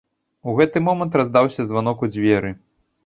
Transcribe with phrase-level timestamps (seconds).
[0.53, 2.51] У гэты момант раздаўся званок у дзверы.